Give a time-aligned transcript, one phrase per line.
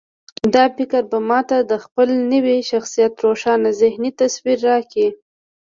[0.53, 5.09] دا فکر به ما ته د خپل نوي شخصيت روښانه ذهني تصوير راکړي.